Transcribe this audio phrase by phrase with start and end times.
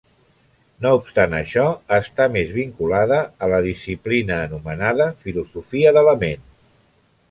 [0.85, 1.65] No obstant això,
[1.99, 6.55] està més vinculada a la disciplina anomenada filosofia de la ment.